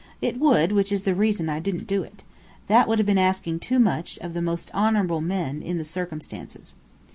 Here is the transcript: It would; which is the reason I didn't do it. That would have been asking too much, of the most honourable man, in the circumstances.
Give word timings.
It 0.19 0.39
would; 0.39 0.71
which 0.71 0.91
is 0.91 1.03
the 1.03 1.13
reason 1.13 1.47
I 1.47 1.59
didn't 1.59 1.85
do 1.85 2.01
it. 2.01 2.23
That 2.65 2.87
would 2.87 2.97
have 2.97 3.05
been 3.05 3.19
asking 3.19 3.59
too 3.59 3.77
much, 3.77 4.17
of 4.17 4.33
the 4.33 4.41
most 4.41 4.71
honourable 4.73 5.21
man, 5.21 5.61
in 5.61 5.77
the 5.77 5.85
circumstances. 5.85 6.73